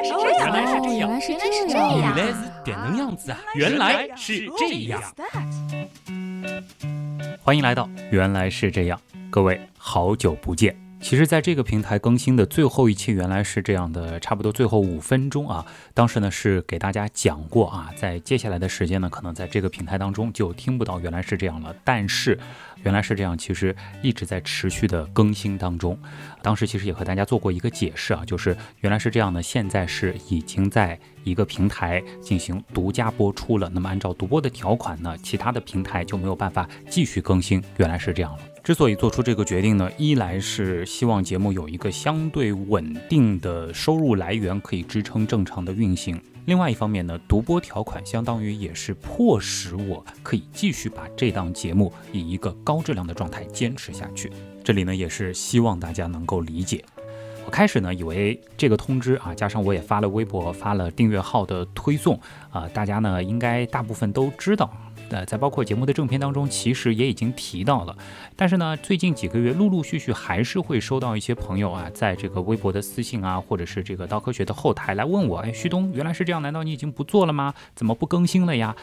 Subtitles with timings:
[0.00, 2.14] 来是这样，原来是这样，原来是这这样样。
[2.14, 3.38] 原来是这样子啊！
[3.54, 5.02] 原来是这样。
[7.42, 9.00] 欢迎来到原来是这样，
[9.30, 10.89] 各位好久不见。
[11.00, 15.64] 其实，在这个平台更新的最后一期，原来是这样的，差不多最后五分钟啊。
[15.94, 21.74] 当时呢是给大家讲过啊，在接下来的时间呢，可能在这个平台当中就听不到原来是这样了。
[21.82, 22.38] 但是，
[22.84, 25.98] 原来是这样，其实一直在持续的更新当中。
[26.42, 33.68] 当时其实也和大家做过一个解释啊，就是原来是这样呢，现在是已经在一个平台进行独家播出了。
[33.70, 37.62] 那么按照独播的条款呢，其他的平台就没有办法继续更新。
[37.78, 38.38] 原来是这样了。
[38.62, 46.14] 之所以做出这个决定呢，一来是希望节目有一个相对稳定的收入来源，可以支撑正常的运行；
[46.44, 54.30] 另外一方面呢，独播条款相当于也是迫使我可以继续把这档节目以一个高质量的状态坚持下去。
[54.62, 56.84] 这里呢，也是希望大家能够理解。
[57.46, 64.70] 我开始呢，以为这个通知啊，加上我也发了微博、发了订阅号的推送啊，大家呢应该大部分都知道。
[65.10, 67.96] 呃，在包括节目的正片当中，其实也已经提到了。
[68.36, 77.54] 但是呢，最近几个月陆陆续续还是会收到一些朋友啊，在这个微博的私信啊，或者是这个刀科学的后台来问我，哎，旭东，原来是这样，难道你已经不做了吗？
[77.74, 78.74] 怎么不更新了呀？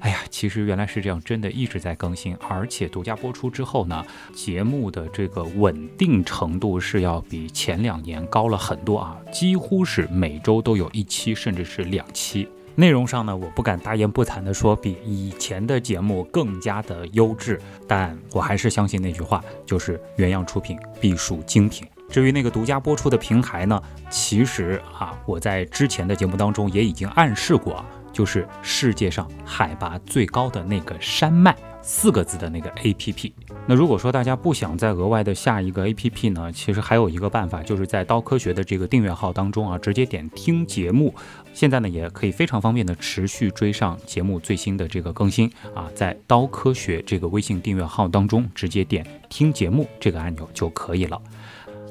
[0.00, 12.46] 哎呀，其实原来是这样，真的一直在更新，而且独家播出之后呢，节目的这个稳定程度是要比前两年高了很多啊，几乎是每周都有一期，甚至是两期。
[12.78, 21.88] 内容上呢，我不敢大言不惭地说比以前的节目更加的优质，但我还是相信那句话，就是原样出品必属精品。
[22.08, 33.32] 至于那个独家播出的平台呢，其实啊，我在之前的节目当中也已经暗示过，就是世界上海拔最高的那个山脉四个字的那个 APP。
[33.68, 41.12] 那如果说大家不想再额外的下一个 APP 呢，其实还有一个办法，就是在刀科学的这个订阅号当中啊，直接点听节目。
[41.52, 51.20] 现在呢，也可以非常方便的持续追上节目最新的这个更新啊，在刀科学这个微信订阅号当中，直接点听节目这个按钮就可以了。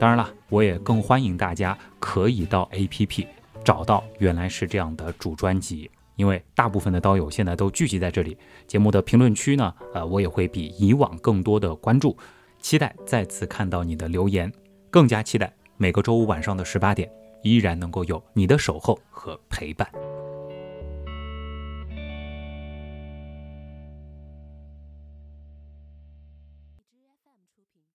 [0.00, 3.26] 当然了，我也更欢迎大家可以到 APP
[3.62, 8.34] 找到原来是这样的主专辑，因为大部分的刀友现在都聚集在这里。
[8.66, 12.16] 节目的评论区呢，呃，我也会比以往更多的关注，
[12.62, 14.50] 期待再次看到你的留言，
[14.90, 17.10] 更加期待每个周五晚上的十八点。
[17.42, 19.86] 依然能够有你的守候和陪伴。